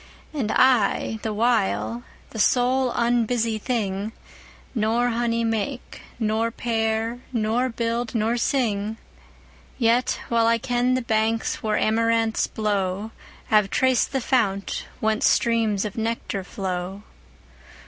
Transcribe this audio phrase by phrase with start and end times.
[0.33, 2.01] And I, the while,
[2.31, 4.13] the sole unbusy thing,
[4.69, 8.97] 5 Nor honey make, nor pair, nor build, nor sing.
[9.77, 13.11] Yet well I ken the banks where amaranths blow,
[13.49, 17.03] Have traced the fount whence streams of nectar flow.